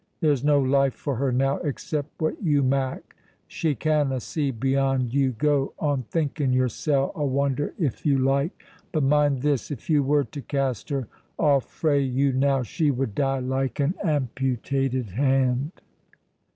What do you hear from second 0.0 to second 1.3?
There's no life for